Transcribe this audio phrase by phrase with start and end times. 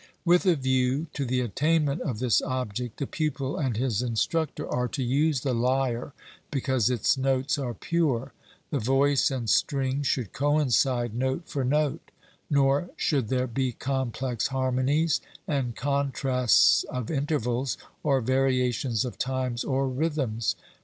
[0.25, 4.87] With a view to the attainment of this object, the pupil and his instructor are
[4.87, 6.13] to use the lyre
[6.49, 8.33] because its notes are pure;
[8.71, 12.09] the voice and string should coincide note for note:
[12.49, 19.87] nor should there be complex harmonies and contrasts of intervals, or variations of times or
[19.87, 20.55] rhythms.